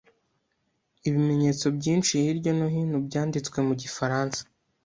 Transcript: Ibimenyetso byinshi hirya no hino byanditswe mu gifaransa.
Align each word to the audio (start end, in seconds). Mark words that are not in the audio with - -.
Ibimenyetso 1.07 1.65
byinshi 1.77 2.11
hirya 2.23 2.51
no 2.59 2.67
hino 2.73 2.97
byanditswe 3.07 3.57
mu 3.67 3.73
gifaransa. 3.81 4.41